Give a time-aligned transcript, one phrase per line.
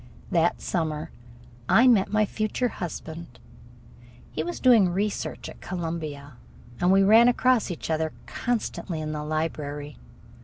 [0.31, 1.11] That summer
[1.69, 3.37] I met my future husband.
[4.31, 6.37] He was doing research work at Columbia,
[6.79, 9.97] and we ran across each other constantly in the library.